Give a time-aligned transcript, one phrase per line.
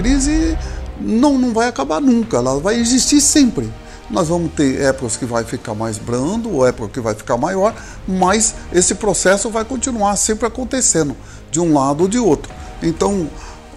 [0.00, 0.56] crise
[0.98, 3.70] não, não vai acabar nunca, ela vai existir sempre.
[4.10, 7.74] Nós vamos ter épocas que vai ficar mais brando, ou época que vai ficar maior,
[8.08, 11.14] mas esse processo vai continuar sempre acontecendo,
[11.50, 12.50] de um lado ou de outro.
[12.82, 13.28] Então,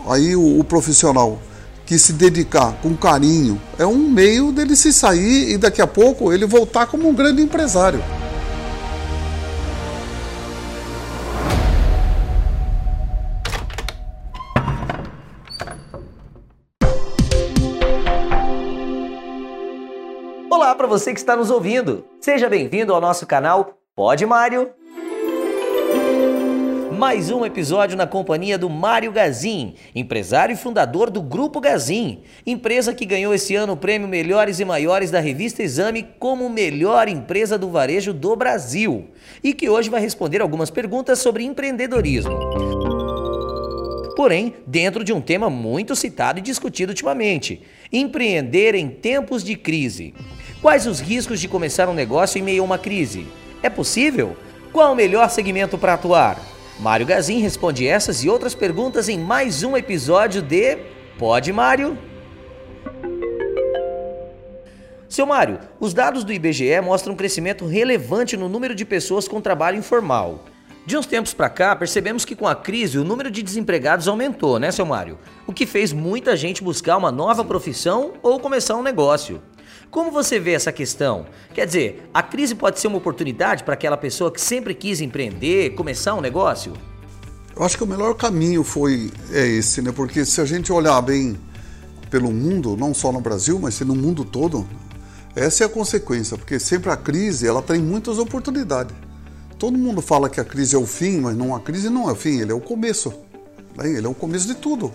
[0.08, 1.40] aí o, o profissional
[1.86, 6.32] que se dedicar com carinho é um meio dele se sair e daqui a pouco
[6.32, 8.02] ele voltar como um grande empresário.
[20.84, 22.04] Para você que está nos ouvindo.
[22.20, 24.70] Seja bem-vindo ao nosso canal Pode Mário.
[27.00, 32.94] Mais um episódio na companhia do Mário Gazin, empresário e fundador do Grupo Gazin, empresa
[32.94, 37.58] que ganhou esse ano o prêmio Melhores e Maiores da revista Exame como melhor empresa
[37.58, 39.08] do varejo do Brasil
[39.42, 42.74] e que hoje vai responder algumas perguntas sobre empreendedorismo
[44.16, 50.14] porém dentro de um tema muito citado e discutido ultimamente: empreender em tempos de crise.
[50.64, 53.28] Quais os riscos de começar um negócio em meio a uma crise?
[53.62, 54.38] É possível?
[54.72, 56.40] Qual o melhor segmento para atuar?
[56.80, 60.78] Mário Gazin responde essas e outras perguntas em mais um episódio de
[61.20, 61.98] Pode Mário?
[65.10, 69.42] Seu Mário, os dados do IBGE mostram um crescimento relevante no número de pessoas com
[69.42, 70.46] trabalho informal.
[70.86, 74.58] De uns tempos para cá, percebemos que com a crise o número de desempregados aumentou,
[74.60, 75.20] né, seu Mário?
[75.46, 79.42] O que fez muita gente buscar uma nova profissão ou começar um negócio.
[79.90, 81.26] Como você vê essa questão?
[81.54, 85.76] Quer dizer, a crise pode ser uma oportunidade para aquela pessoa que sempre quis empreender,
[85.76, 86.74] começar um negócio?
[87.56, 89.92] Eu acho que o melhor caminho foi é esse, né?
[89.92, 91.38] Porque se a gente olhar bem
[92.10, 94.68] pelo mundo, não só no Brasil, mas no mundo todo,
[95.36, 98.96] essa é a consequência, porque sempre a crise ela tem muitas oportunidades.
[99.58, 102.12] Todo mundo fala que a crise é o fim, mas não a crise não é
[102.12, 103.14] o fim, ele é o começo.
[103.78, 103.90] Né?
[103.92, 104.92] Ele é o começo de tudo.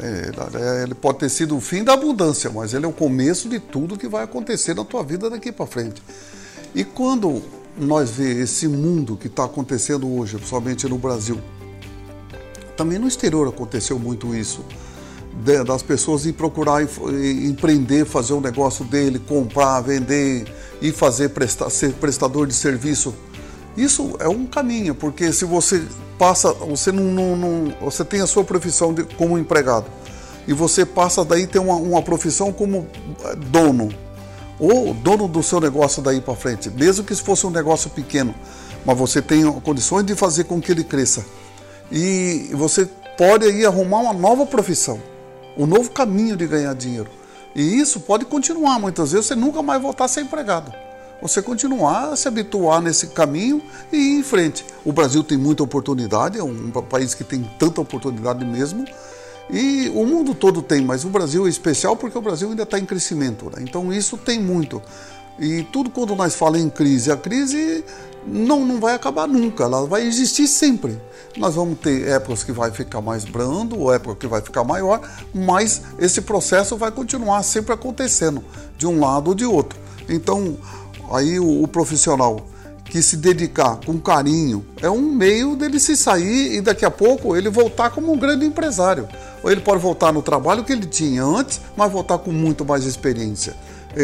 [0.00, 3.58] É, ele pode ter sido o fim da abundância, mas ele é o começo de
[3.58, 6.02] tudo que vai acontecer na tua vida daqui para frente.
[6.74, 7.42] E quando
[7.76, 11.40] nós vê esse mundo que está acontecendo hoje, principalmente no Brasil,
[12.76, 14.64] também no exterior aconteceu muito isso,
[15.66, 20.46] das pessoas ir procurar empreender, fazer um negócio dele, comprar, vender
[20.80, 21.30] e fazer
[21.70, 23.14] ser prestador de serviço.
[23.78, 25.86] Isso é um caminho, porque se você
[26.18, 29.86] passa, você não, não, não, você tem a sua profissão de, como empregado
[30.48, 32.88] e você passa daí ter uma, uma profissão como
[33.24, 33.88] eh, dono
[34.58, 38.34] ou dono do seu negócio daí para frente, mesmo que fosse um negócio pequeno,
[38.84, 41.24] mas você tem condições de fazer com que ele cresça
[41.92, 42.84] e você
[43.16, 45.00] pode aí arrumar uma nova profissão,
[45.56, 47.08] um novo caminho de ganhar dinheiro
[47.54, 48.80] e isso pode continuar.
[48.80, 50.87] Muitas vezes você nunca mais voltar a ser empregado
[51.20, 53.62] você continuar a se habituar nesse caminho
[53.92, 54.64] e ir em frente.
[54.84, 58.84] O Brasil tem muita oportunidade, é um país que tem tanta oportunidade mesmo.
[59.50, 62.78] E o mundo todo tem, mas o Brasil é especial porque o Brasil ainda está
[62.78, 63.46] em crescimento.
[63.46, 63.62] Né?
[63.62, 64.82] Então isso tem muito.
[65.38, 67.84] E tudo quando nós falamos em crise, a crise
[68.26, 71.00] não, não vai acabar nunca, ela vai existir sempre.
[71.36, 75.00] Nós vamos ter épocas que vai ficar mais brando, ou época que vai ficar maior,
[75.32, 78.44] mas esse processo vai continuar sempre acontecendo,
[78.76, 79.78] de um lado ou de outro.
[80.08, 80.56] Então,
[81.12, 82.46] aí o, o profissional
[82.84, 87.36] que se dedicar com carinho é um meio dele se sair e daqui a pouco
[87.36, 89.08] ele voltar como um grande empresário.
[89.42, 92.84] Ou ele pode voltar no trabalho que ele tinha antes, mas voltar com muito mais
[92.84, 93.54] experiência.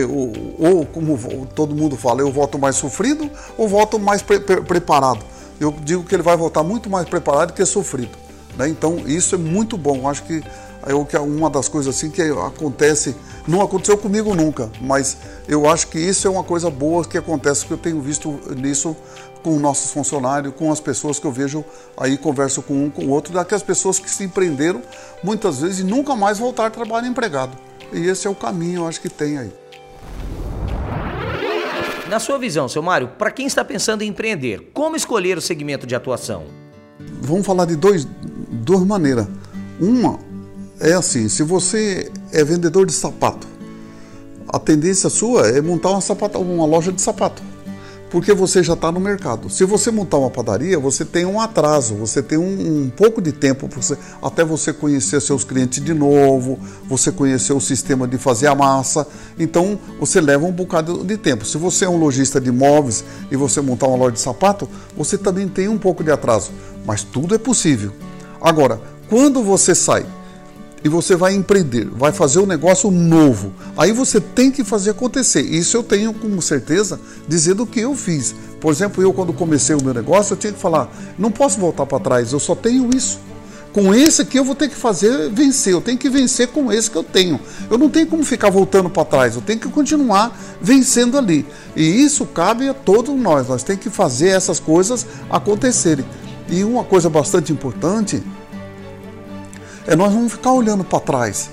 [0.09, 1.17] Ou, ou como
[1.55, 5.25] todo mundo fala, eu volto mais sofrido ou volto mais pre preparado.
[5.61, 8.17] Eu digo que ele vai voltar muito mais preparado que sofrido.
[8.57, 8.69] Né?
[8.69, 10.09] Então isso é muito bom.
[10.09, 10.43] Acho que
[10.87, 13.15] é uma das coisas assim que acontece
[13.47, 17.67] não aconteceu comigo nunca, mas eu acho que isso é uma coisa boa que acontece,
[17.67, 18.97] que eu tenho visto nisso
[19.43, 21.62] com nossos funcionários, com as pessoas que eu vejo
[21.97, 24.81] aí, converso com um com o outro, daquelas pessoas que se empreenderam
[25.23, 27.56] muitas vezes e nunca mais voltar a trabalhar empregado.
[27.93, 29.53] E esse é o caminho, eu acho que tem aí.
[32.09, 35.87] Na sua visão, seu Mário, para quem está pensando em empreender, como escolher o segmento
[35.87, 36.44] de atuação?
[37.21, 38.06] Vamos falar de dois,
[38.50, 39.27] duas maneiras.
[39.78, 40.19] Uma
[40.81, 43.47] é assim, se você é vendedor de sapato,
[44.49, 47.43] a tendência sua é montar uma, sapata, uma loja de sapato,
[48.11, 49.50] porque você já está no mercado.
[49.50, 53.32] Se você montar uma padaria, você tem um atraso, você tem um, um pouco de
[53.32, 58.47] tempo você, até você conhecer seus clientes de novo, você conhecer o sistema de fazer
[58.47, 59.06] a massa,
[59.38, 61.44] então você leva um bocado de tempo.
[61.44, 65.17] Se você é um lojista de imóveis e você montar uma loja de sapato, você
[65.19, 66.53] também tem um pouco de atraso,
[66.85, 67.93] mas tudo é possível.
[68.41, 70.06] Agora, quando você sai
[70.85, 73.55] e você vai empreender, vai fazer um negócio novo.
[73.75, 75.41] Aí você tem que fazer acontecer.
[75.41, 78.35] Isso eu tenho com certeza dizer do que eu fiz.
[78.61, 81.87] Por exemplo, eu quando comecei o meu negócio, eu tinha que falar: não posso voltar
[81.87, 83.19] para trás, eu só tenho isso.
[83.73, 86.91] com esse aqui eu vou ter que fazer vencer, eu tenho que vencer com esse
[86.91, 87.41] que eu tenho.
[87.71, 91.47] Eu não tenho como ficar voltando para trás, eu tenho que continuar vencendo ali.
[91.75, 96.05] E isso cabe a todos nós, nós temos que fazer essas coisas acontecerem.
[96.49, 98.23] E uma coisa bastante importante
[99.87, 101.51] é nós não ficar olhando para trás,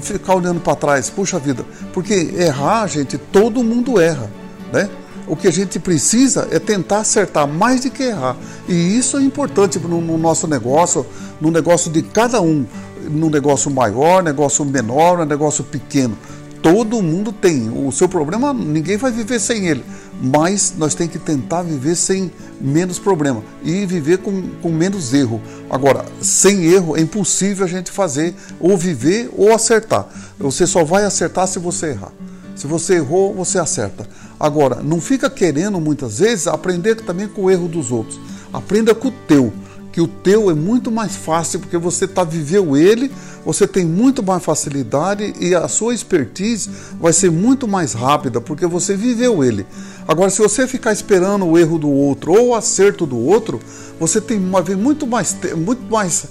[0.00, 4.30] ficar olhando para trás, puxa vida, porque errar, gente, todo mundo erra,
[4.72, 4.88] né?
[5.26, 8.34] O que a gente precisa é tentar acertar mais do que errar.
[8.66, 11.04] E isso é importante no, no nosso negócio,
[11.38, 12.64] no negócio de cada um,
[13.10, 16.16] no negócio maior, negócio menor, negócio pequeno.
[16.62, 17.70] Todo mundo tem.
[17.70, 19.84] O seu problema, ninguém vai viver sem ele.
[20.20, 25.40] Mas nós temos que tentar viver sem menos problema e viver com, com menos erro.
[25.70, 30.08] Agora, sem erro é impossível a gente fazer ou viver ou acertar.
[30.38, 32.12] Você só vai acertar se você errar.
[32.56, 34.08] Se você errou, você acerta.
[34.40, 38.20] Agora, não fica querendo muitas vezes aprender também com o erro dos outros.
[38.52, 39.52] Aprenda com o teu
[39.92, 43.10] que o teu é muito mais fácil porque você tá viveu ele,
[43.44, 46.70] você tem muito mais facilidade e a sua expertise
[47.00, 49.66] vai ser muito mais rápida porque você viveu ele.
[50.06, 53.60] Agora, se você ficar esperando o erro do outro ou o acerto do outro,
[53.98, 56.26] você tem uma muito mais muito mais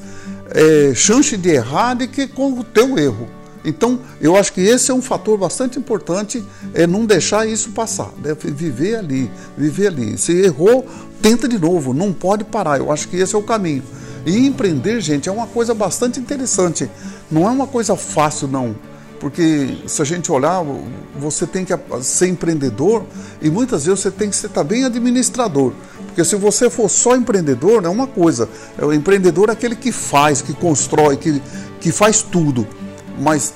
[0.51, 3.27] é, chance de errar do que com o teu erro.
[3.63, 6.43] Então, eu acho que esse é um fator bastante importante,
[6.73, 8.35] é não deixar isso passar, né?
[8.39, 10.17] viver ali, viver ali.
[10.17, 10.85] Se errou,
[11.21, 12.77] tenta de novo, não pode parar.
[12.77, 13.83] Eu acho que esse é o caminho.
[14.25, 16.89] E empreender, gente, é uma coisa bastante interessante.
[17.31, 18.75] Não é uma coisa fácil, não.
[19.19, 20.63] Porque se a gente olhar,
[21.17, 23.03] você tem que ser empreendedor
[23.41, 25.73] e muitas vezes você tem que ser também administrador.
[26.05, 28.47] Porque se você for só empreendedor, é uma coisa.
[28.79, 31.41] O empreendedor é aquele que faz, que constrói, que,
[31.79, 32.67] que faz tudo
[33.17, 33.53] mas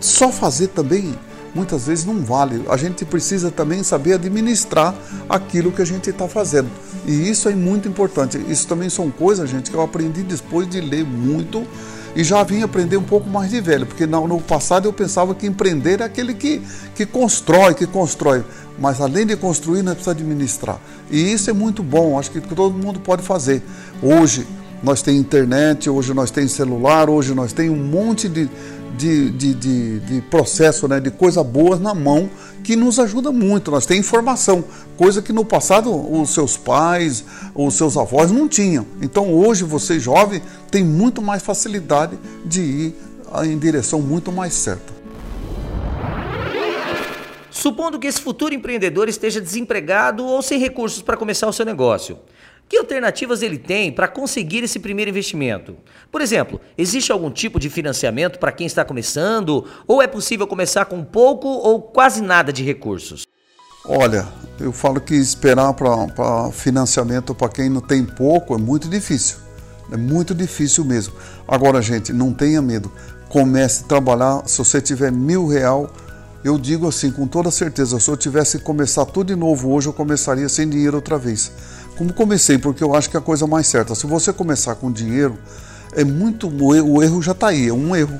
[0.00, 1.14] só fazer também
[1.54, 2.64] muitas vezes não vale.
[2.68, 4.94] A gente precisa também saber administrar
[5.28, 6.68] aquilo que a gente está fazendo.
[7.06, 8.42] E isso é muito importante.
[8.48, 11.66] Isso também são coisas, gente, que eu aprendi depois de ler muito
[12.14, 15.46] e já vim aprender um pouco mais de velho, porque no, passado eu pensava que
[15.46, 16.60] empreender é aquele que,
[16.94, 18.44] que constrói, que constrói.
[18.78, 20.78] Mas além de construir, nós precisamos administrar.
[21.10, 23.62] E isso é muito bom, acho que todo mundo pode fazer.
[24.02, 24.46] Hoje
[24.82, 28.50] nós temos internet, hoje nós temos celular, hoje nós temos um monte de,
[28.96, 32.28] de, de, de, de processo, né, de coisa boas na mão
[32.62, 33.70] que nos ajuda muito.
[33.70, 34.64] Nós temos informação,
[34.96, 37.24] coisa que no passado os seus pais,
[37.54, 38.86] os seus avós não tinham.
[39.00, 42.94] Então hoje você jovem tem muito mais facilidade de ir
[43.44, 44.92] em direção muito mais certa.
[47.50, 52.18] Supondo que esse futuro empreendedor esteja desempregado ou sem recursos para começar o seu negócio.
[52.72, 55.76] Que alternativas ele tem para conseguir esse primeiro investimento?
[56.10, 59.66] Por exemplo, existe algum tipo de financiamento para quem está começando?
[59.86, 63.26] Ou é possível começar com pouco ou quase nada de recursos?
[63.84, 64.26] Olha,
[64.58, 69.36] eu falo que esperar para financiamento para quem não tem pouco é muito difícil.
[69.92, 71.12] É muito difícil mesmo.
[71.46, 72.90] Agora, gente, não tenha medo.
[73.28, 74.48] Comece a trabalhar.
[74.48, 75.90] Se você tiver mil real,
[76.44, 79.88] eu digo assim com toda certeza, se eu tivesse que começar tudo de novo hoje,
[79.88, 81.52] eu começaria sem dinheiro outra vez.
[81.96, 83.94] Como comecei, porque eu acho que é a coisa mais certa.
[83.94, 85.38] Se você começar com dinheiro,
[85.94, 88.18] é muito o erro já está aí, é um erro.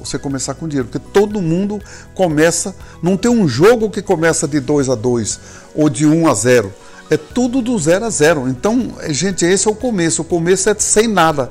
[0.00, 1.80] Você começar com dinheiro, porque todo mundo
[2.14, 5.40] começa, não tem um jogo que começa de 2 a 2
[5.74, 6.70] ou de 1 um a 0.
[7.10, 8.48] É tudo do 0 a 0.
[8.48, 10.22] Então, gente, esse é o começo.
[10.22, 11.50] O começo é sem nada.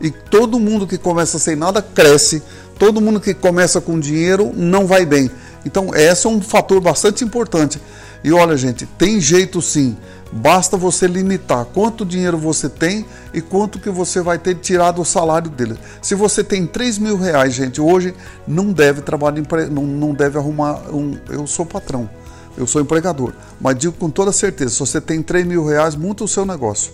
[0.00, 2.42] E todo mundo que começa sem nada cresce.
[2.78, 5.30] Todo mundo que começa com dinheiro não vai bem.
[5.64, 7.80] Então, esse é um fator bastante importante.
[8.22, 9.96] E olha, gente, tem jeito sim.
[10.32, 15.04] Basta você limitar quanto dinheiro você tem e quanto que você vai ter tirado do
[15.04, 15.76] salário dele.
[16.00, 18.14] Se você tem 3 mil reais, gente, hoje
[18.46, 21.18] não deve trabalhar, não, deve arrumar um.
[21.28, 22.08] Eu sou patrão,
[22.56, 26.22] eu sou empregador, mas digo com toda certeza: se você tem 3 mil reais, monta
[26.22, 26.92] o seu negócio.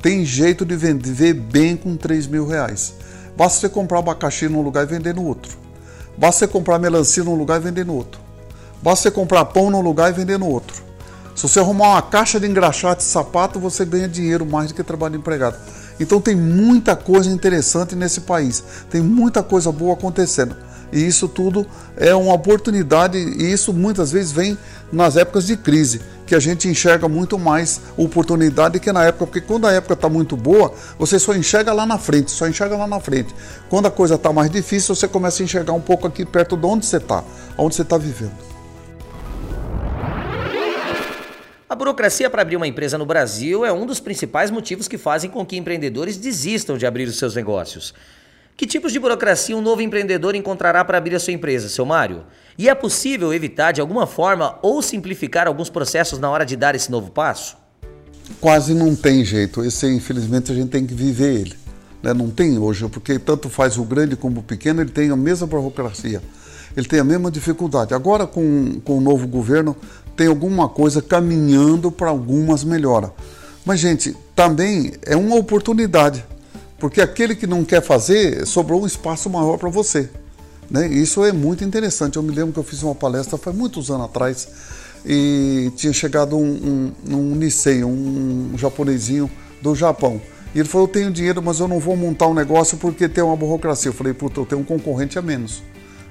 [0.00, 2.94] Tem jeito de vender bem com 3 mil reais.
[3.36, 5.58] Basta você comprar abacaxi num lugar e vender no outro.
[6.16, 8.25] Basta você comprar melancia num lugar e vender no outro.
[8.82, 10.82] Basta você comprar pão num lugar e vender no outro.
[11.34, 14.82] Se você arrumar uma caixa de engraxate de sapato, você ganha dinheiro mais do que
[14.82, 15.56] trabalho empregado.
[16.00, 20.56] Então tem muita coisa interessante nesse país, tem muita coisa boa acontecendo.
[20.92, 21.66] E isso tudo
[21.96, 24.56] é uma oportunidade, e isso muitas vezes vem
[24.92, 29.40] nas épocas de crise, que a gente enxerga muito mais oportunidade que na época, porque
[29.40, 32.86] quando a época está muito boa, você só enxerga lá na frente, só enxerga lá
[32.86, 33.34] na frente.
[33.68, 36.66] Quando a coisa está mais difícil, você começa a enxergar um pouco aqui perto de
[36.66, 37.22] onde você está,
[37.58, 38.55] onde você está vivendo.
[41.68, 45.28] A burocracia para abrir uma empresa no Brasil é um dos principais motivos que fazem
[45.28, 47.92] com que empreendedores desistam de abrir os seus negócios.
[48.56, 52.22] Que tipos de burocracia um novo empreendedor encontrará para abrir a sua empresa, seu Mário?
[52.56, 56.76] E é possível evitar de alguma forma ou simplificar alguns processos na hora de dar
[56.76, 57.56] esse novo passo?
[58.40, 59.64] Quase não tem jeito.
[59.64, 61.56] Esse, infelizmente, a gente tem que viver ele.
[62.00, 62.14] Né?
[62.14, 65.48] Não tem hoje, porque tanto faz o grande como o pequeno, ele tem a mesma
[65.48, 66.22] burocracia,
[66.76, 67.92] ele tem a mesma dificuldade.
[67.92, 69.76] Agora, com, com o novo governo,
[70.16, 73.10] tem alguma coisa caminhando para algumas melhoras.
[73.64, 76.24] Mas, gente, também é uma oportunidade,
[76.78, 80.08] porque aquele que não quer fazer, sobrou um espaço maior para você.
[80.70, 80.88] Né?
[80.88, 82.16] Isso é muito interessante.
[82.16, 84.48] Eu me lembro que eu fiz uma palestra faz muitos anos atrás
[85.04, 89.30] e tinha chegado um, um, um Nisei, um, um japonesinho
[89.62, 90.20] do Japão.
[90.54, 93.22] E ele falou: Eu tenho dinheiro, mas eu não vou montar um negócio porque tem
[93.22, 93.90] uma burocracia.
[93.90, 95.62] Eu falei: Puta, eu tenho um concorrente a menos.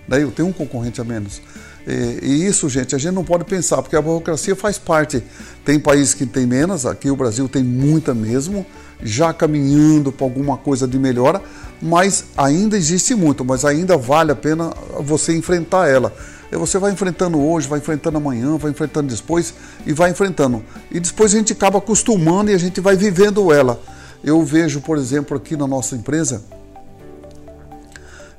[0.07, 1.41] Daí eu tenho um concorrente a menos.
[1.87, 5.21] E, e, isso, gente, a gente não pode pensar, porque a burocracia faz parte.
[5.63, 8.65] Tem países que tem menos, aqui o Brasil tem muita mesmo,
[9.03, 11.41] já caminhando para alguma coisa de melhora,
[11.81, 16.13] mas ainda existe muito, mas ainda vale a pena você enfrentar ela.
[16.51, 19.53] E você vai enfrentando hoje, vai enfrentando amanhã, vai enfrentando depois
[19.85, 20.63] e vai enfrentando.
[20.91, 23.79] E depois a gente acaba acostumando e a gente vai vivendo ela.
[24.23, 26.43] Eu vejo, por exemplo, aqui na nossa empresa,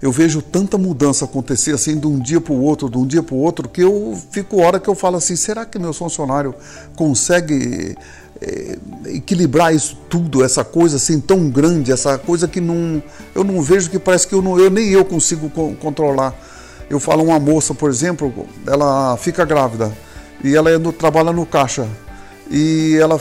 [0.06, 3.24] eu vejo tanta mudança acontecer assim de um dia para o outro, de um dia
[3.24, 6.54] para o outro, que eu fico hora que eu falo assim, será que meu funcionário
[6.94, 7.96] consegue
[8.40, 13.02] é, equilibrar isso tudo, essa coisa assim tão grande, essa coisa que não,
[13.34, 16.32] eu não vejo que parece que eu, não, eu nem eu consigo controlar.
[16.88, 19.92] Eu falo uma moça, por exemplo, ela fica grávida
[20.44, 21.84] e ela é no, trabalha no caixa
[22.48, 23.20] e ela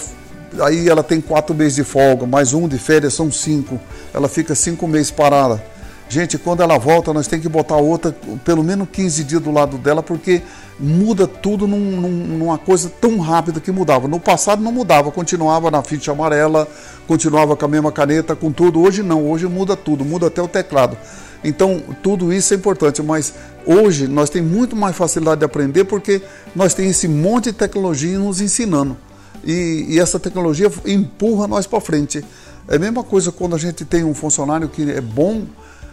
[0.62, 3.80] aí ela tem quatro meses de folga, mais um de férias são cinco.
[4.13, 5.75] Ela fica cinco meses parada.
[6.08, 9.78] Gente, quando ela volta, nós temos que botar outra, pelo menos 15 dias do lado
[9.78, 10.42] dela, porque
[10.80, 14.08] muda tudo num, num, numa coisa tão rápida que mudava.
[14.08, 16.68] No passado não mudava, continuava na ficha amarela,
[17.08, 18.82] continuava com a mesma caneta, com tudo.
[18.82, 20.96] Hoje não, hoje muda tudo, muda até o teclado.
[21.44, 23.34] Então, tudo isso é importante, mas
[23.66, 26.22] hoje nós temos muito mais facilidade de aprender porque
[26.56, 28.96] nós temos esse monte de tecnologia nos ensinando.
[29.44, 32.24] E, e essa tecnologia empurra nós para frente.
[32.68, 35.44] É a mesma coisa quando a gente tem um funcionário que é bom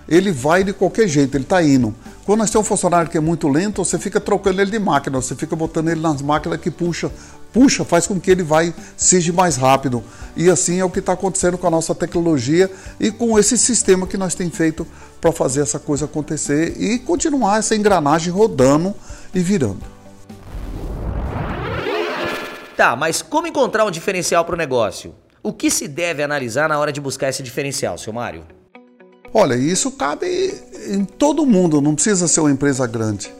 [0.09, 1.95] ele vai de qualquer jeito, ele está indo.
[2.25, 5.21] Quando nós temos um funcionário que é muito lento, você fica trocando ele de máquina,
[5.21, 7.11] você fica botando ele nas máquinas que puxa,
[7.53, 10.03] puxa, faz com que ele vai seja mais rápido.
[10.37, 14.07] E assim é o que está acontecendo com a nossa tecnologia e com esse sistema
[14.07, 14.87] que nós temos feito
[15.21, 18.95] para fazer essa coisa acontecer e continuar essa engrenagem rodando
[19.35, 19.81] e virando.
[22.77, 25.15] Tá, mas como encontrar um diferencial para o negócio?
[25.43, 28.45] O que se deve analisar na hora de buscar esse diferencial, seu Mário?
[29.35, 30.55] Olha, isso cabe
[30.89, 33.33] em todo mundo, não precisa ser uma empresa grande,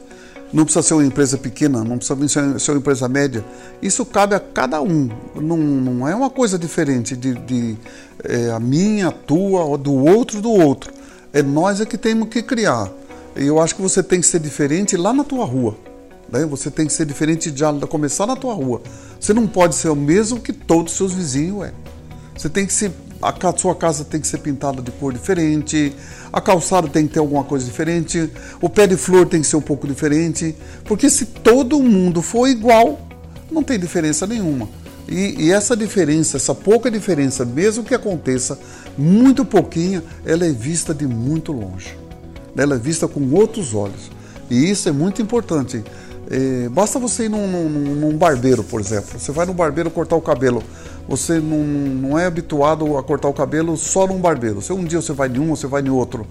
[0.51, 3.45] não precisa ser uma empresa pequena, não precisa ser uma empresa média.
[3.79, 7.77] Isso cabe a cada um, não, não é uma coisa diferente de, de
[8.23, 10.91] é, a minha, a tua, do outro, do outro.
[11.31, 12.91] É nós é que temos que criar.
[13.35, 15.75] E eu acho que você tem que ser diferente lá na tua rua.
[16.29, 16.45] Né?
[16.45, 18.81] Você tem que ser diferente de começar na tua rua.
[19.19, 21.73] Você não pode ser o mesmo que todos os seus vizinhos é.
[22.35, 22.91] Você tem que ser
[23.23, 25.93] a sua casa tem que ser pintada de cor diferente,
[26.31, 28.29] a calçada tem que ter alguma coisa diferente,
[28.61, 32.47] o pé de flor tem que ser um pouco diferente, porque se todo mundo for
[32.47, 32.99] igual,
[33.51, 34.67] não tem diferença nenhuma.
[35.07, 38.57] E, e essa diferença, essa pouca diferença, mesmo que aconteça
[38.97, 41.97] muito pouquinha, ela é vista de muito longe.
[42.55, 44.11] Ela é vista com outros olhos.
[44.49, 45.83] E isso é muito importante.
[46.29, 49.19] É, basta você ir num, num, num, barbeiro, por exemplo.
[49.19, 50.63] Você vai no barbeiro cortar o cabelo.
[51.07, 54.61] Você não, não é habituado a cortar o cabelo só num barbeiro.
[54.61, 56.25] Se um dia você vai de um, você vai de outro.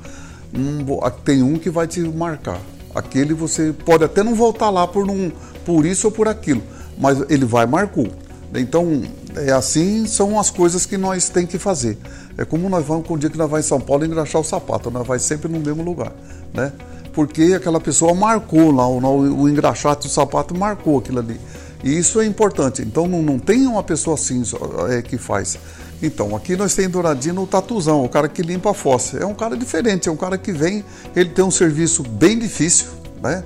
[0.55, 0.85] Um,
[1.25, 2.61] tem um que vai te marcar.
[2.95, 5.31] Aquele você pode até não voltar lá por, um,
[5.65, 6.63] por isso ou por aquilo,
[6.99, 8.09] mas ele vai marcou.
[8.55, 9.03] Então,
[9.35, 11.97] é assim são as coisas que nós tem que fazer.
[12.37, 14.45] É como nós vamos com o dia que nós vamos em São Paulo engraxar o
[14.45, 16.13] sapato, nós vai sempre no mesmo lugar,
[16.53, 16.73] né?
[17.15, 21.39] Porque aquela pessoa marcou lá, o, o engraxate do sapato marcou aquilo ali.
[21.83, 22.83] E isso é importante.
[22.83, 24.43] Então não, não tem uma pessoa assim
[24.91, 25.59] é, que faz.
[26.03, 29.19] Então, aqui nós temos Douradino o tatuzão, o cara que limpa a fossa.
[29.19, 30.85] É um cara diferente, é um cara que vem,
[31.15, 32.89] ele tem um serviço bem difícil,
[33.23, 33.45] né?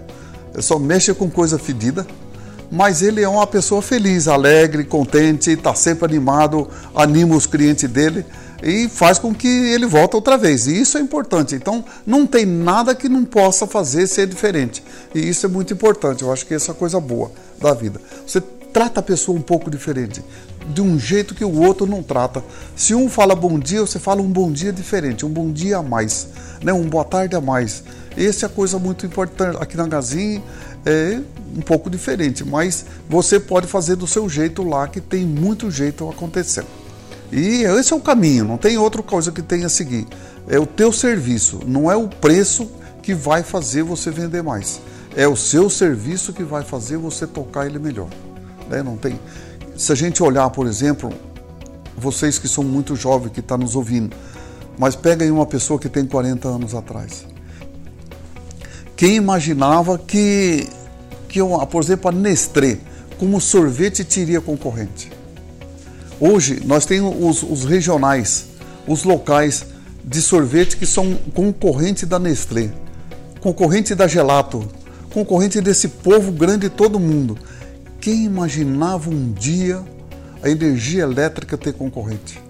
[0.55, 2.07] Ele só mexe com coisa fedida,
[2.71, 8.25] mas ele é uma pessoa feliz, alegre, contente, está sempre animado, anima os clientes dele
[8.63, 10.67] e faz com que ele volte outra vez.
[10.67, 11.55] E isso é importante.
[11.55, 14.83] Então, não tem nada que não possa fazer ser diferente.
[15.15, 16.23] E isso é muito importante.
[16.23, 18.01] Eu acho que essa é a coisa boa da vida.
[18.27, 20.23] Você trata a pessoa um pouco diferente,
[20.69, 22.45] de um jeito que o outro não trata.
[22.75, 25.83] Se um fala bom dia, você fala um bom dia diferente, um bom dia a
[25.83, 26.29] mais,
[26.63, 26.75] né?
[26.75, 27.83] um boa tarde a mais.
[28.17, 29.57] Essa é a coisa muito importante.
[29.61, 30.43] Aqui na Gazin
[30.85, 31.21] é
[31.57, 36.07] um pouco diferente, mas você pode fazer do seu jeito lá, que tem muito jeito
[36.09, 36.86] acontecendo.
[37.33, 40.07] E esse é o caminho, não tem outra coisa que tenha a seguir.
[40.49, 42.71] É o teu serviço, não é o preço
[43.03, 44.81] que vai fazer você vender mais.
[45.17, 48.09] É o seu serviço que vai fazer você tocar ele melhor.
[48.69, 48.83] Né?
[48.83, 49.19] Não tem.
[49.77, 51.13] Se a gente olhar, por exemplo,
[51.97, 54.15] vocês que são muito jovens que estão tá nos ouvindo,
[54.79, 57.27] Mas pega aí uma pessoa que tem 40 anos atrás.
[58.95, 60.69] Quem imaginava que,
[61.29, 61.41] que
[61.71, 62.79] por exemplo, a Nestlé,
[63.19, 65.16] como sorvete, teria concorrente?
[66.19, 68.47] Hoje, nós temos os, os regionais,
[68.87, 69.67] os locais
[70.03, 72.71] de sorvete que são concorrente da Nestlé,
[73.41, 74.67] concorrente da Gelato,
[75.13, 77.37] concorrente desse povo grande todo mundo.
[78.01, 79.83] Quem imaginava um dia
[80.43, 82.41] a energia elétrica ter concorrente?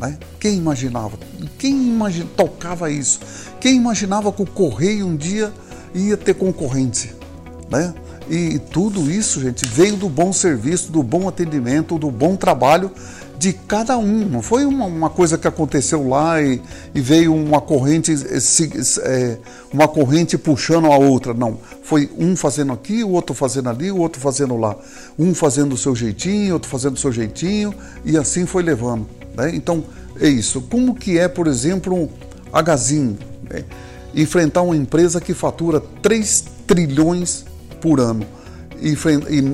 [0.00, 0.18] Né?
[0.38, 1.18] Quem imaginava?
[1.58, 3.18] Quem imagina, tocava isso?
[3.58, 5.52] Quem imaginava que o correio um dia
[5.94, 7.12] ia ter concorrente?
[7.68, 7.92] Né?
[8.28, 12.90] E tudo isso, gente, veio do bom serviço, do bom atendimento, do bom trabalho
[13.38, 14.28] de cada um.
[14.28, 16.60] Não foi uma, uma coisa que aconteceu lá e,
[16.94, 18.12] e veio uma corrente,
[19.02, 19.38] é,
[19.72, 21.32] uma corrente puxando a outra.
[21.32, 21.58] Não.
[21.82, 24.76] Foi um fazendo aqui, o outro fazendo ali, o outro fazendo lá.
[25.18, 29.06] Um fazendo o seu jeitinho, outro fazendo o seu jeitinho, e assim foi levando.
[29.36, 29.54] Né?
[29.54, 29.84] Então,
[30.20, 30.62] é isso.
[30.62, 32.08] Como que é, por exemplo,
[32.52, 33.16] a Gazin
[33.48, 33.64] né?
[34.14, 37.44] enfrentar uma empresa que fatura 3 trilhões
[37.86, 38.26] por ano
[38.80, 38.96] e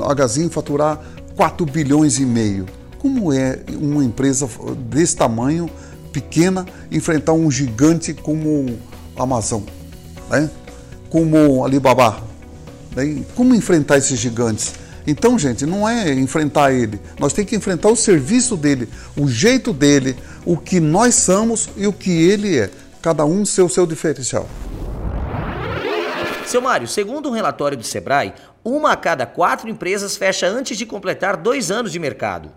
[0.08, 0.98] a Gazin faturar
[1.36, 2.64] 4 bilhões e meio?
[2.98, 4.48] Como é uma empresa
[4.88, 5.68] desse tamanho,
[6.10, 8.78] pequena, enfrentar um gigante como
[9.14, 9.60] Amazon,
[10.30, 10.48] né?
[11.10, 12.22] como Alibaba?
[12.96, 13.22] Né?
[13.34, 14.72] Como enfrentar esses gigantes?
[15.06, 16.98] Então, gente, não é enfrentar ele.
[17.20, 21.86] Nós temos que enfrentar o serviço dele, o jeito dele, o que nós somos e
[21.86, 22.70] o que ele é.
[23.02, 24.48] Cada um seu seu diferencial.
[26.46, 28.34] Seu Mário, segundo um relatório do Sebrae,
[28.64, 32.50] uma a cada quatro empresas fecha antes de completar dois anos de mercado.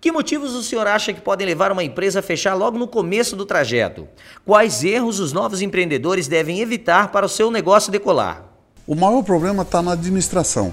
[0.00, 3.34] Que motivos o senhor acha que podem levar uma empresa a fechar logo no começo
[3.34, 4.06] do trajeto?
[4.44, 8.44] Quais erros os novos empreendedores devem evitar para o seu negócio decolar?
[8.86, 10.72] O maior problema está na administração.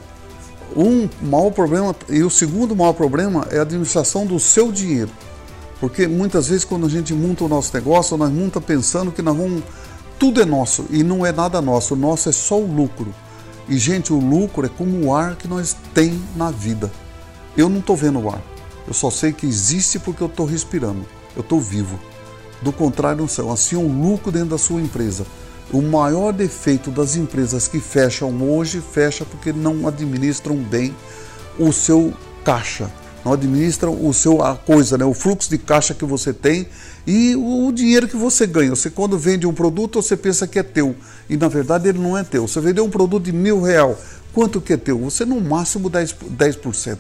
[0.75, 5.11] Um maior problema e o segundo maior problema é a administração do seu dinheiro.
[5.79, 9.35] Porque muitas vezes quando a gente monta o nosso negócio, nós monta pensando que nós
[9.35, 9.63] vamos
[10.19, 11.93] tudo é nosso e não é nada nosso.
[11.93, 13.13] O nosso é só o lucro.
[13.67, 16.91] E gente, o lucro é como o ar que nós tem na vida.
[17.57, 18.41] Eu não estou vendo o ar.
[18.87, 21.99] Eu só sei que existe porque eu estou respirando, eu estou vivo.
[22.61, 23.51] Do contrário, não são.
[23.51, 25.25] Assim, um lucro dentro da sua empresa.
[25.71, 30.95] O maior defeito das empresas que fecham hoje, fecha porque não administram bem
[31.57, 32.13] o seu
[32.43, 32.91] caixa,
[33.25, 36.67] não administram o seu a coisa, né, o fluxo de caixa que você tem
[37.07, 38.69] e o, o dinheiro que você ganha.
[38.69, 40.95] Você quando vende um produto, você pensa que é teu
[41.27, 42.47] e na verdade ele não é teu.
[42.47, 43.99] Você vendeu um produto de mil real,
[44.31, 44.99] quanto que é teu?
[44.99, 46.15] Você no máximo 10%.
[46.37, 46.97] 10%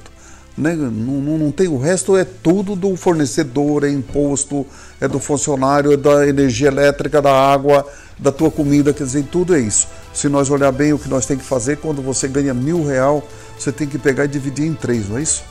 [0.57, 0.73] né?
[0.73, 4.65] não, não, não, tem o resto, é tudo do fornecedor, é imposto,
[5.01, 7.85] é do funcionário, é da energia elétrica, da água,
[8.17, 9.87] da tua comida, quer dizer, tudo é isso.
[10.13, 13.27] Se nós olhar bem o que nós temos que fazer, quando você ganha mil real,
[13.59, 15.43] você tem que pegar e dividir em três, não é isso?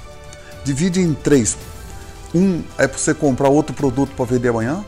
[0.65, 1.57] Divide em três.
[2.35, 4.85] Um é para você comprar outro produto para vender amanhã,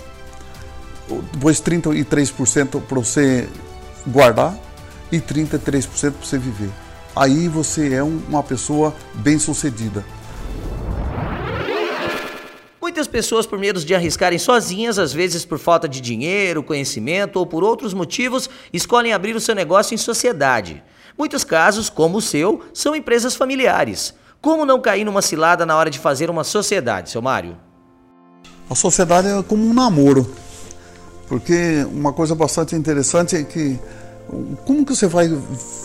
[1.33, 3.49] depois 33% para você
[4.07, 4.59] guardar
[5.13, 6.71] e 33% para você viver
[7.17, 10.05] aí você é uma pessoa bem-sucedida.
[12.81, 17.47] Muitas pessoas, por medo de arriscarem sozinhas, às vezes por falta de dinheiro, conhecimento ou
[17.47, 20.83] por outros motivos, escolhem abrir o seu negócio em sociedade.
[21.19, 24.15] Muitos casos, como o seu, são empresas familiares.
[24.41, 27.57] Como não cair numa cilada na hora de fazer uma sociedade, seu Mário?
[28.69, 30.31] A sociedade é como um namoro.
[31.29, 33.79] Porque uma coisa bastante interessante é que
[34.65, 35.29] como que você vai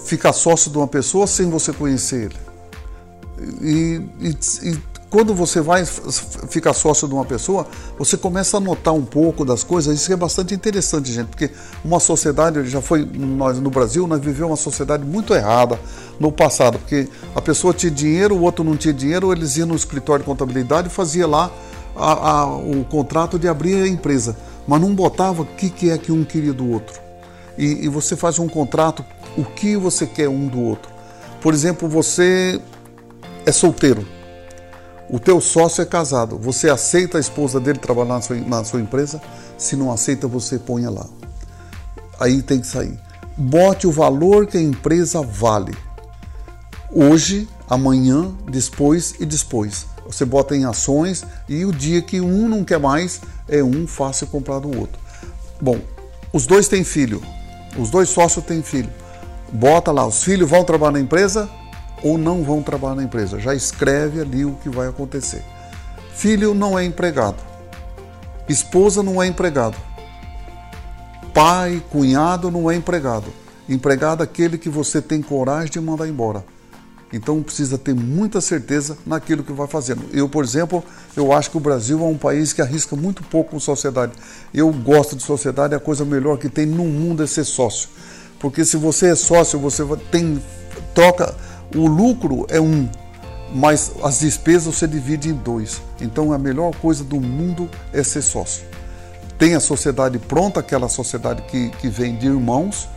[0.05, 2.35] ficar sócio de uma pessoa sem você conhecer ele?
[3.61, 4.77] E, e, e,
[5.11, 7.67] quando você vai ficar sócio de uma pessoa,
[7.99, 9.93] você começa a notar um pouco das coisas.
[9.99, 11.51] Isso é bastante interessante, gente, porque
[11.85, 15.79] uma sociedade já foi nós no Brasil, nós vivemos uma sociedade muito errada
[16.19, 19.75] no passado, porque a pessoa tinha dinheiro, o outro não tinha dinheiro, eles iam no
[19.75, 21.51] escritório de contabilidade e fazia lá
[21.95, 25.97] a, a, o contrato de abrir a empresa, mas não botava o que, que é
[25.97, 27.11] que um queria do outro
[27.57, 29.05] e, e você faz um contrato,
[29.37, 30.91] o que você quer um do outro.
[31.41, 32.59] Por exemplo, você
[33.45, 34.05] é solteiro,
[35.11, 38.79] o teu sócio é casado, você aceita a esposa dele trabalhar na sua, na sua
[38.79, 39.21] empresa?
[39.57, 41.05] Se não aceita, você ponha lá.
[42.17, 42.97] Aí tem que sair.
[43.35, 45.75] Bote o valor que a empresa vale.
[46.89, 49.85] Hoje, amanhã, depois e depois.
[50.05, 53.19] Você bota em ações e o dia que um não quer mais,
[53.49, 54.97] é um fácil comprar do outro.
[55.59, 55.77] Bom,
[56.31, 57.21] os dois têm filho.
[57.77, 58.89] Os dois sócios têm filho.
[59.51, 61.49] Bota lá, os filhos vão trabalhar na empresa
[62.03, 63.39] ou não vão trabalhar na empresa.
[63.39, 65.43] Já escreve ali o que vai acontecer.
[66.13, 67.37] Filho não é empregado.
[68.47, 69.77] Esposa não é empregado.
[71.33, 73.27] Pai, cunhado não é empregado.
[73.69, 76.43] Empregado é aquele que você tem coragem de mandar embora.
[77.13, 80.03] Então precisa ter muita certeza naquilo que vai fazendo.
[80.13, 80.83] Eu, por exemplo,
[81.15, 84.13] eu acho que o Brasil é um país que arrisca muito pouco com sociedade.
[84.53, 87.89] Eu gosto de sociedade, a coisa melhor que tem no mundo é ser sócio.
[88.39, 90.41] Porque se você é sócio, você tem
[90.95, 91.35] troca,
[91.75, 92.89] o lucro é um,
[93.53, 95.81] mas as despesas você divide em dois.
[95.99, 98.63] Então a melhor coisa do mundo é ser sócio.
[99.37, 102.87] Tem a sociedade pronta, aquela sociedade que, que vem de irmãos,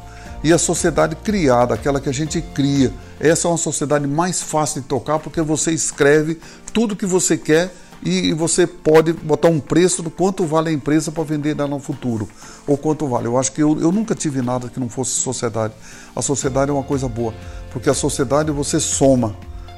[0.42, 2.92] e a sociedade criada, aquela que a gente cria.
[3.18, 6.38] Essa é uma sociedade mais fácil de tocar porque você escreve
[6.70, 11.10] tudo que você quer e você pode botar um preço do quanto vale a empresa
[11.10, 12.28] para vender lá no futuro,
[12.66, 13.26] ou quanto vale.
[13.26, 15.72] Eu acho que eu, eu nunca tive nada que não fosse sociedade.
[16.14, 17.32] A sociedade é uma coisa boa,
[17.72, 19.34] porque a sociedade você soma.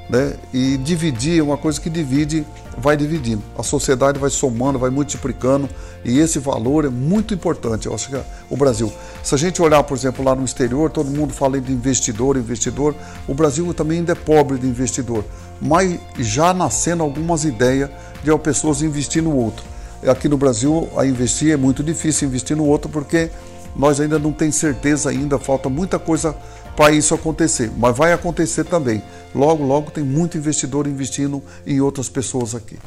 [0.09, 0.37] Né?
[0.53, 2.45] E dividir é uma coisa que divide,
[2.77, 3.43] vai dividindo.
[3.57, 5.67] A sociedade vai somando, vai multiplicando,
[6.05, 7.87] e esse valor é muito importante.
[7.87, 8.91] Eu acho que é o Brasil.
[9.21, 12.95] Se a gente olhar, por exemplo, lá no exterior, todo mundo fala de investidor, investidor.
[13.27, 15.25] O Brasil também ainda é pobre de investidor,
[15.61, 17.89] mas já nascendo algumas ideias
[18.23, 19.63] de pessoas investir no outro.
[20.07, 23.29] Aqui no Brasil, a investir é muito difícil investir no outro porque
[23.75, 26.35] nós ainda não tem certeza ainda, falta muita coisa
[26.75, 29.01] para isso acontecer, mas vai acontecer também.
[29.33, 32.77] Logo, logo tem muito investidor investindo em outras pessoas aqui.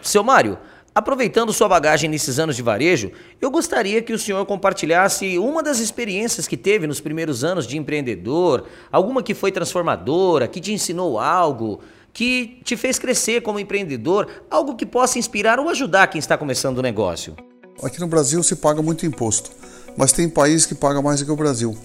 [0.00, 0.56] Seu Mário,
[0.98, 5.78] aproveitando sua bagagem nesses anos de varejo, eu gostaria que o senhor compartilhasse uma das
[5.78, 11.18] experiências que teve nos primeiros anos de empreendedor, alguma que foi transformadora, que te ensinou
[11.18, 11.80] algo,
[12.12, 16.78] que te fez crescer como empreendedor, algo que possa inspirar ou ajudar quem está começando
[16.78, 17.36] o negócio.
[17.82, 19.50] Aqui no Brasil se paga muito imposto
[19.98, 21.76] mas tem país que paga mais do que o Brasil.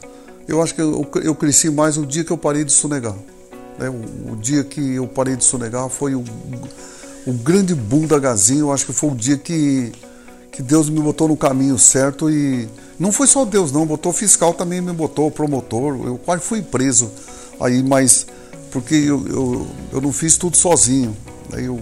[0.48, 3.16] Eu acho que eu, cresci mais o dia que eu parei de sonegar.
[3.80, 3.90] Né?
[3.90, 6.24] O, o, dia que eu parei de sonegar foi o,
[7.26, 8.68] o grande boom da Gazinho.
[8.68, 9.92] Eu acho que foi o dia que,
[10.52, 12.68] que Deus me botou no caminho certo e
[13.00, 16.06] não foi só Deus não, botou fiscal também me botou, promotor.
[16.06, 17.12] Eu quase fui preso
[17.60, 18.26] aí, mas
[18.72, 21.16] porque eu, eu, eu não fiz tudo sozinho.
[21.50, 21.68] Né?
[21.68, 21.80] Eu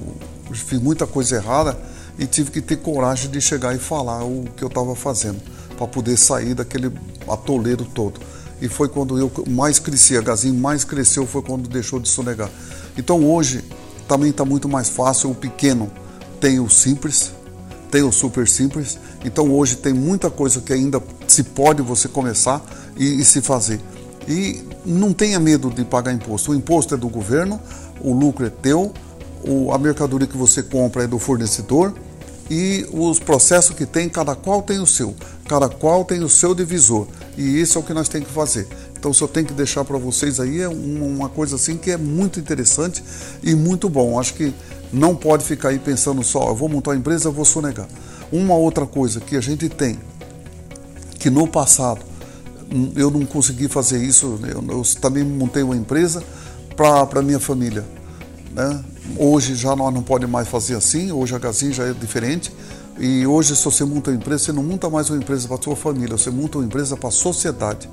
[0.53, 1.77] fiz muita coisa errada
[2.19, 5.41] e tive que ter coragem de chegar e falar o que eu estava fazendo
[5.77, 6.91] para poder sair daquele
[7.27, 8.19] atoleiro todo.
[8.61, 12.49] E foi quando eu mais cresci, a Gazinho mais cresceu, foi quando deixou de sonegar.
[12.95, 13.63] Então hoje
[14.11, 15.89] também está muito mais fácil, o pequeno
[16.41, 17.31] tem o simples,
[17.89, 18.99] tem o super simples.
[19.23, 22.61] Então hoje tem muita coisa que ainda se pode você começar
[22.97, 23.79] e, e se fazer.
[24.27, 26.51] E não tenha medo de pagar imposto.
[26.51, 27.57] O imposto é do governo,
[28.01, 28.91] o lucro é teu,
[29.47, 31.93] o, a mercadoria que você compra é do fornecedor
[32.49, 35.15] e os processos que tem, cada qual tem o seu,
[35.47, 37.07] cada qual tem o seu divisor.
[37.37, 38.67] E isso é o que nós temos que fazer.
[39.01, 41.97] Então, se eu tenho que deixar para vocês aí, é uma coisa assim que é
[41.97, 43.03] muito interessante
[43.41, 44.19] e muito bom.
[44.19, 44.53] Acho que
[44.93, 47.87] não pode ficar aí pensando só, eu vou montar uma empresa, eu vou sonegar.
[48.31, 49.97] Uma outra coisa que a gente tem,
[51.17, 52.05] que no passado
[52.95, 56.23] eu não consegui fazer isso, eu, eu também montei uma empresa
[56.75, 57.83] para minha família.
[58.53, 58.83] Né?
[59.17, 62.53] Hoje já nós não pode mais fazer assim, hoje a Gazin já é diferente.
[62.99, 65.61] E hoje, se você monta uma empresa, você não monta mais uma empresa para a
[65.63, 67.89] sua família, você monta uma empresa para a sociedade,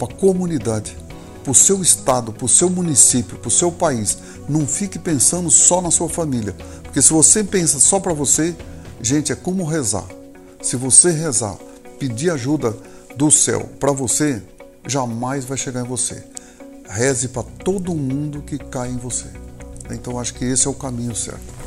[0.00, 0.96] para a comunidade,
[1.44, 4.16] para o seu estado, para o seu município, para o seu país.
[4.48, 8.56] Não fique pensando só na sua família, porque se você pensa só para você,
[9.02, 10.06] gente, é como rezar.
[10.62, 11.56] Se você rezar,
[11.98, 12.74] pedir ajuda
[13.14, 14.42] do céu para você,
[14.86, 16.24] jamais vai chegar em você.
[16.88, 19.26] Reze para todo mundo que cai em você.
[19.90, 21.60] Então acho que esse é o caminho certo.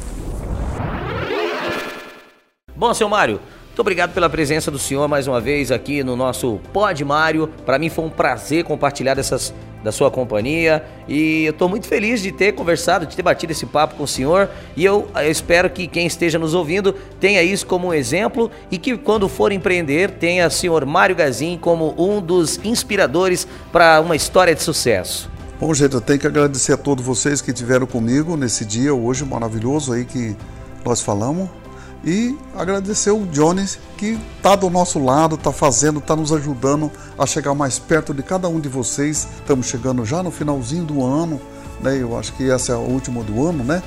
[2.75, 3.39] Bom, seu Mário,
[3.73, 7.47] muito obrigado pela presença do senhor mais uma vez aqui no nosso Pod Mário.
[7.65, 9.51] Para mim foi um prazer compartilhar dessas
[9.83, 13.65] da sua companhia e eu estou muito feliz de ter conversado, de ter batido esse
[13.65, 17.65] papo com o senhor e eu, eu, espero que quem esteja nos ouvindo tenha isso
[17.65, 22.21] como um exemplo e que quando for empreender tenha o senhor Mário Gazin como um
[22.21, 25.31] dos inspiradores para uma história de sucesso.
[25.59, 29.25] Bom, gente, eu tenho que agradecer a todos vocês que estiveram comigo nesse dia hoje
[29.25, 30.37] maravilhoso aí que
[30.85, 31.62] nós falamos.
[32.03, 37.25] E agradecer o Jones que está do nosso lado, está fazendo, está nos ajudando a
[37.25, 39.27] chegar mais perto de cada um de vocês.
[39.37, 41.39] Estamos chegando já no finalzinho do ano,
[41.81, 41.97] né?
[41.97, 43.81] Eu acho que essa é a última do ano, né?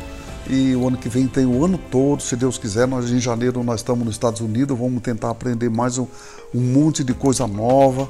[0.48, 2.86] E o ano que vem tem o ano todo, se Deus quiser.
[2.86, 6.06] Nós em janeiro nós estamos nos Estados Unidos, vamos tentar aprender mais um,
[6.54, 8.08] um monte de coisa nova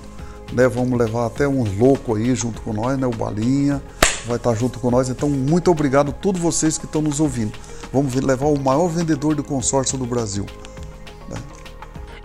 [0.53, 0.69] né?
[0.69, 3.07] Vamos levar até uns loucos aí junto com nós, né?
[3.07, 3.83] O Balinha
[4.27, 5.09] vai estar junto com nós.
[5.09, 7.53] Então, muito obrigado a todos vocês que estão nos ouvindo.
[7.93, 10.47] Vamos levar o maior vendedor de consórcio do Brasil.
[11.29, 11.37] Né?